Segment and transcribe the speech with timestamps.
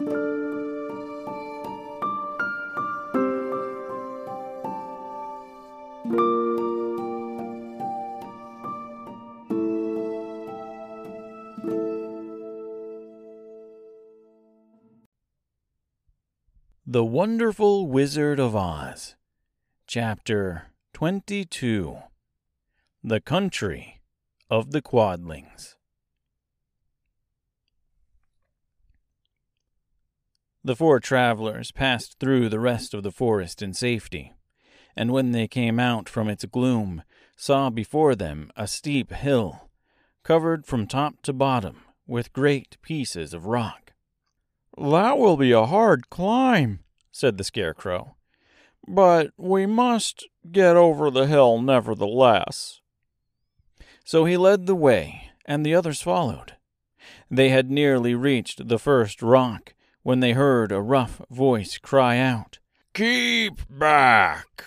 [0.00, 0.06] The
[16.94, 19.16] Wonderful Wizard of Oz,
[19.88, 21.98] Chapter 22
[23.02, 24.00] The Country
[24.48, 25.77] of the Quadlings.
[30.68, 34.34] The four travelers passed through the rest of the forest in safety,
[34.94, 37.04] and when they came out from its gloom,
[37.38, 39.70] saw before them a steep hill,
[40.24, 43.94] covered from top to bottom with great pieces of rock.
[44.76, 48.16] That will be a hard climb, said the Scarecrow.
[48.86, 52.82] But we must get over the hill nevertheless.
[54.04, 56.56] So he led the way, and the others followed.
[57.30, 62.58] They had nearly reached the first rock when they heard a rough voice cry out,
[62.94, 64.64] Keep back!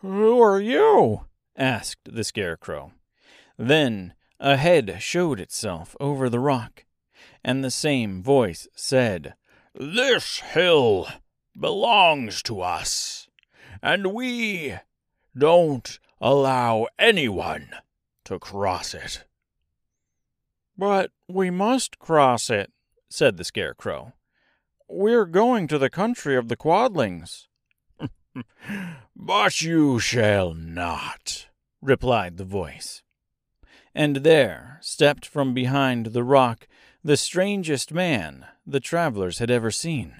[0.00, 1.26] Who are you?
[1.56, 2.92] asked the Scarecrow.
[3.56, 6.84] Then a head showed itself over the rock,
[7.42, 9.34] and the same voice said,
[9.74, 11.08] This hill
[11.58, 13.28] belongs to us,
[13.82, 14.74] and we
[15.36, 17.70] don't allow anyone
[18.24, 19.24] to cross it.
[20.76, 22.72] But we must cross it,
[23.14, 24.12] said the Scarecrow.
[24.88, 27.46] We're going to the country of the Quadlings.
[29.16, 31.46] but you shall not,
[31.80, 33.02] replied the voice.
[33.94, 36.66] And there stepped from behind the rock
[37.04, 40.16] the strangest man the travelers had ever seen.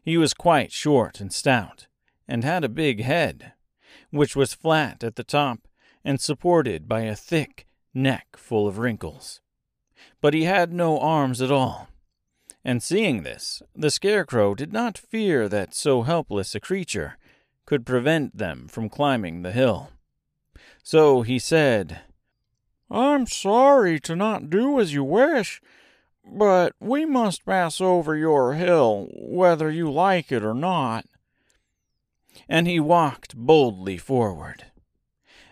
[0.00, 1.88] He was quite short and stout,
[2.28, 3.54] and had a big head,
[4.10, 5.66] which was flat at the top
[6.04, 9.40] and supported by a thick neck full of wrinkles.
[10.20, 11.88] But he had no arms at all.
[12.64, 17.16] And seeing this, the Scarecrow did not fear that so helpless a creature
[17.66, 19.90] could prevent them from climbing the hill.
[20.82, 22.00] So he said,
[22.90, 25.60] I'm sorry to not do as you wish,
[26.24, 31.06] but we must pass over your hill, whether you like it or not.
[32.48, 34.66] And he walked boldly forward.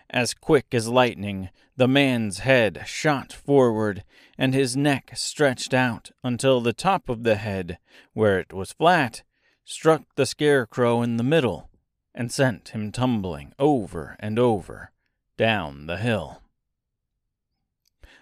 [0.09, 4.03] As quick as lightning, the man's head shot forward,
[4.37, 7.77] and his neck stretched out until the top of the head,
[8.13, 9.23] where it was flat,
[9.65, 11.69] struck the scarecrow in the middle
[12.15, 14.91] and sent him tumbling over and over
[15.37, 16.41] down the hill.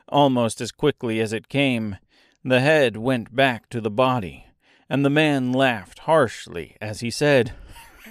[0.10, 1.98] Almost as quickly as it came,
[2.44, 4.48] the head went back to the body,
[4.90, 7.54] and the man laughed harshly as he said,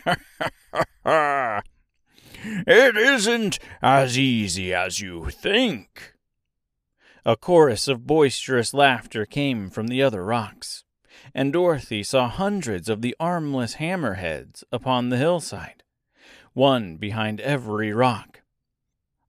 [2.67, 6.15] It isn't as easy as you think.
[7.27, 10.85] A chorus of boisterous laughter came from the other rocks,
[11.35, 15.83] and Dorothy saw hundreds of the armless hammerheads upon the hillside,
[16.55, 18.41] one behind every rock.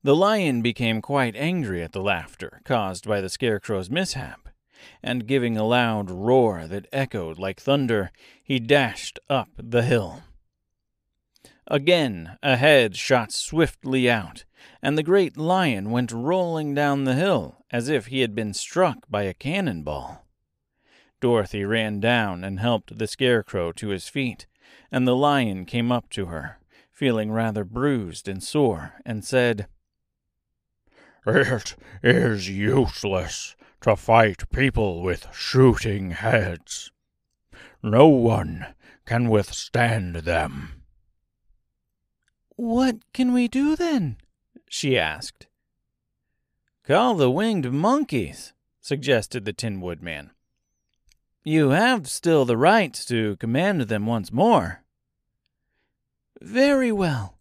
[0.04, 4.50] The lion became quite angry at the laughter caused by the Scarecrow's mishap
[5.02, 8.12] and giving a loud roar that echoed like thunder,
[8.44, 10.22] he dashed up the hill.
[11.68, 14.46] Again a head shot swiftly out,
[14.84, 19.10] and the great lion went rolling down the hill as if he had been struck
[19.10, 20.28] by a cannon ball.
[21.20, 24.46] Dorothy ran down and helped the Scarecrow to his feet,
[24.92, 26.60] and the lion came up to her,
[26.92, 29.68] feeling rather bruised and sore, and said,
[31.26, 36.92] It is useless to fight people with shooting heads.
[37.82, 38.68] No one
[39.06, 40.85] can withstand them.
[42.56, 44.18] What can we do then?
[44.70, 45.48] she asked.
[46.86, 50.32] Call the winged monkeys, suggested the Tin Woodman.
[51.44, 54.84] You have still the right to command them once more.
[56.42, 57.38] Very well,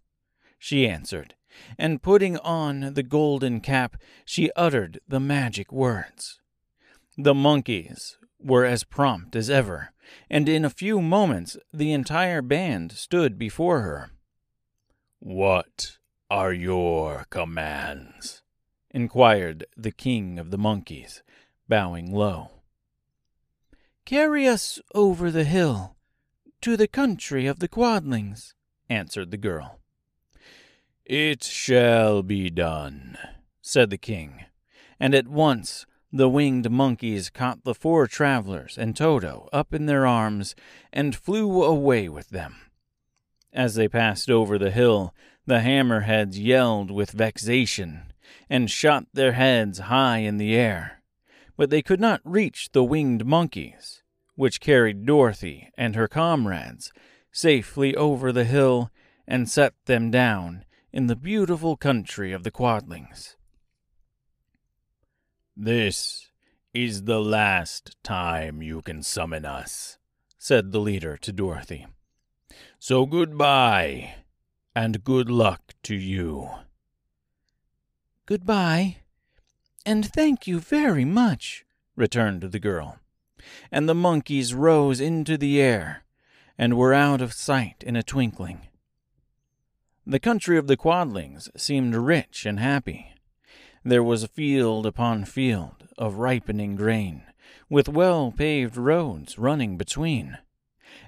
[0.58, 1.34] she answered,
[1.78, 6.41] and putting on the golden cap, she uttered the magic words.
[7.16, 9.93] The monkeys were as prompt as ever,
[10.28, 14.11] and in a few moments the entire band stood before her.
[15.25, 15.97] What
[16.29, 18.43] are your commands?
[18.91, 21.23] inquired the king of the monkeys,
[21.67, 22.50] bowing low.
[24.05, 25.97] Carry us over the hill
[26.61, 28.53] to the country of the Quadlings,
[28.91, 29.81] answered the girl.
[31.06, 33.17] It shall be done,
[33.62, 34.44] said the king,
[35.00, 40.06] and at once the winged monkeys caught the four travelers and Toto up in their
[40.06, 40.55] arms
[40.93, 42.56] and flew away with them.
[43.54, 45.14] As they passed over the hill,
[45.46, 48.12] the hammerheads yelled with vexation
[48.50, 51.02] and shot their heads high in the air.
[51.56, 54.02] but they could not reach the winged monkeys,
[54.34, 56.92] which carried Dorothy and her comrades
[57.30, 58.90] safely over the hill
[59.26, 63.36] and set them down in the beautiful country of the Quadlings.
[65.56, 66.30] This
[66.72, 69.98] is the last time you can summon us,
[70.38, 71.86] said the leader to Dorothy.
[72.86, 74.16] So goodbye,
[74.76, 76.50] and good luck to you.
[78.26, 78.98] Goodbye,
[79.86, 81.64] and thank you very much,
[81.96, 82.98] returned the girl.
[83.72, 86.04] And the monkeys rose into the air
[86.58, 88.69] and were out of sight in a twinkling.
[90.06, 93.14] The country of the Quadlings seemed rich and happy.
[93.82, 97.22] There was field upon field of ripening grain,
[97.70, 100.37] with well paved roads running between,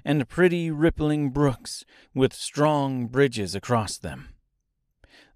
[0.03, 4.29] and pretty rippling brooks with strong bridges across them.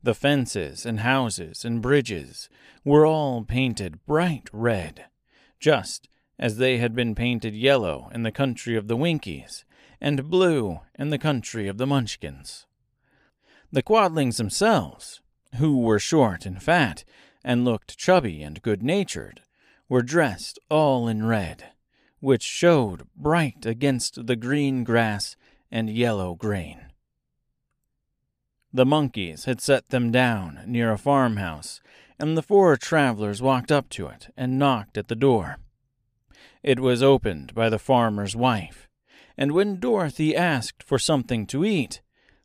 [0.04, 2.50] The fences and houses and bridges
[2.84, 5.06] were all painted bright red,
[5.60, 6.10] just
[6.40, 9.64] as they had been painted yellow in the country of the Winkies
[10.02, 12.66] and blue in the country of the Munchkins.
[13.72, 15.22] The Quadlings themselves,
[15.58, 17.04] who were short and fat
[17.44, 19.42] and looked chubby and good natured,
[19.88, 21.66] were dressed all in red,
[22.22, 25.36] which showed bright against the green grass
[25.72, 26.80] and yellow grain.
[28.72, 31.82] The monkeys had set them down near a farmhouse,
[32.18, 35.58] and the four travelers walked up to it and knocked at the door.
[36.64, 38.88] It was opened by the farmer's wife,
[39.36, 42.02] and when Dorothy asked for something to eat,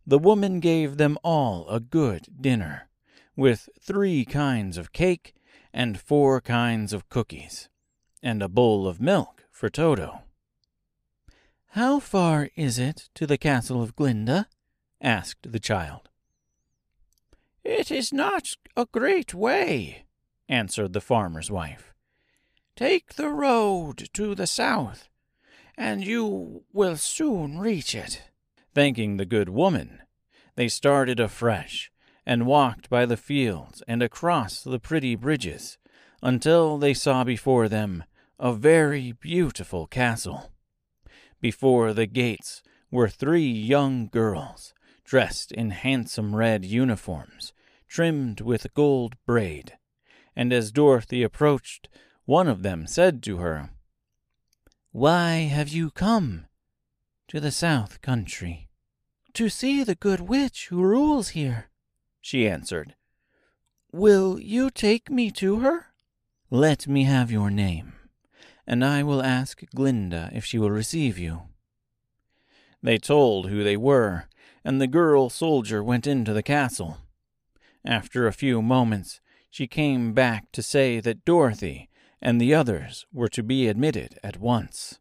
[0.06, 2.88] the woman gave them all a good dinner,
[3.36, 5.34] with three kinds of cake
[5.72, 7.68] and four kinds of cookies,
[8.22, 10.20] and a bowl of milk for Toto.
[11.68, 14.48] How far is it to the castle of Glinda?
[15.00, 16.10] asked the child.
[17.64, 20.04] It is not a great way,
[20.46, 21.94] answered the farmer's wife.
[22.76, 25.08] Take the road to the south,
[25.74, 28.24] and you will soon reach it.
[28.74, 30.00] Thanking the good woman,
[30.56, 31.90] they started afresh
[32.26, 35.78] and walked by the fields and across the pretty bridges
[36.22, 38.04] until they saw before them
[38.38, 40.52] a very beautiful castle.
[41.40, 44.74] Before the gates were three young girls
[45.04, 47.52] dressed in handsome red uniforms
[47.88, 49.78] trimmed with gold braid,
[50.34, 51.88] and as Dorothy approached,
[52.24, 53.70] one of them said to her,
[54.90, 56.46] Why have you come
[57.28, 58.68] to the south country?
[59.34, 61.70] To see the good witch who rules here,
[62.20, 62.94] she answered.
[63.92, 65.86] Will you take me to her?
[66.50, 67.92] Let me have your name,
[68.66, 71.42] and I will ask Glinda if she will receive you.
[72.82, 74.24] They told who they were,
[74.64, 76.98] and the girl soldier went into the castle.
[77.84, 79.20] After a few moments,
[79.50, 81.88] she came back to say that Dorothy
[82.20, 84.98] and the others were to be admitted at once.